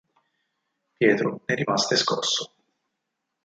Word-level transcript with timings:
Pietro 0.97 1.41
ne 1.45 1.53
rimase 1.55 1.95
scosso. 1.95 2.51